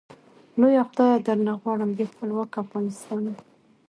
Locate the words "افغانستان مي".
2.63-3.35